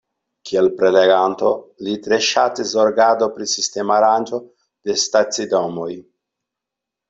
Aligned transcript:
Kiel 0.49 0.69
preleganto 0.77 1.51
li 1.87 1.93
tre 2.07 2.19
ŝatis 2.29 2.73
zorgado 2.77 3.29
pri 3.37 3.49
sistema 3.53 3.95
aranĝo 4.01 4.43
de 4.89 4.99
stacidomoj. 5.07 5.91